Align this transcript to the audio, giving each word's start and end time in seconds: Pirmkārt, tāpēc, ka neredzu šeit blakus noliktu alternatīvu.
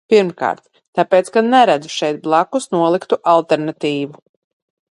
Pirmkārt, 0.11 0.61
tāpēc, 0.99 1.27
ka 1.35 1.43
neredzu 1.49 1.91
šeit 1.97 2.17
blakus 2.29 2.67
noliktu 2.77 3.21
alternatīvu. 3.35 4.21